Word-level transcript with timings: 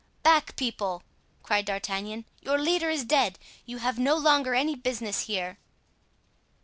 "Back, 0.23 0.55
people!" 0.55 1.03
cried 1.43 1.65
D'Artagnan, 1.65 2.25
"your 2.41 2.57
leader 2.57 2.89
is 2.89 3.03
dead; 3.05 3.37
you 3.67 3.77
have 3.77 3.99
no 3.99 4.15
longer 4.15 4.55
any 4.55 4.73
business 4.73 5.25
here." 5.27 5.59